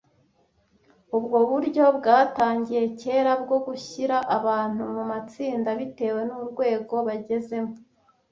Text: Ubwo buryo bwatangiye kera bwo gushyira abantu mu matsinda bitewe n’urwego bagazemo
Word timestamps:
Ubwo 1.17 1.37
buryo 1.49 1.85
bwatangiye 1.97 2.83
kera 3.01 3.31
bwo 3.43 3.57
gushyira 3.65 4.17
abantu 4.37 4.83
mu 4.93 5.03
matsinda 5.11 5.69
bitewe 5.79 6.21
n’urwego 6.29 6.95
bagazemo 7.07 7.73